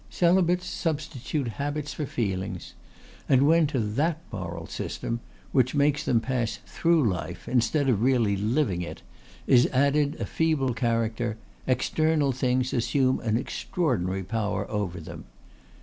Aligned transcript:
Celibates 0.09 0.65
substitute 0.65 1.47
habits 1.47 1.93
for 1.93 2.07
feelings; 2.07 2.73
and 3.29 3.43
when 3.45 3.67
to 3.67 3.77
that 3.77 4.19
moral 4.31 4.65
system, 4.65 5.19
which 5.51 5.75
makes 5.75 6.03
them 6.03 6.19
pass 6.19 6.57
through 6.65 7.07
life 7.07 7.47
instead 7.47 7.87
of 7.87 8.01
really 8.01 8.35
living 8.35 8.81
it, 8.81 9.03
is 9.45 9.67
added 9.67 10.15
a 10.19 10.25
feeble 10.25 10.73
character, 10.73 11.37
external 11.67 12.31
things 12.31 12.73
assume 12.73 13.19
an 13.19 13.37
extraordinary 13.37 14.23
power 14.23 14.67
over 14.71 14.99
them. 14.99 15.25